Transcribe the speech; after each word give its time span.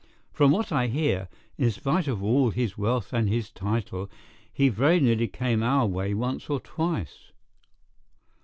From 0.33 0.49
what 0.49 0.71
I 0.71 0.87
hear, 0.87 1.29
in 1.59 1.69
spite 1.69 2.07
of 2.07 2.23
all 2.23 2.49
his 2.49 2.75
wealth 2.75 3.13
and 3.13 3.29
his 3.29 3.51
title, 3.51 4.09
he 4.51 4.67
very 4.67 4.99
nearly 4.99 5.27
came 5.27 5.61
our 5.61 5.85
way 5.85 6.15
once 6.15 6.49
or 6.49 6.59
twice. 6.59 7.31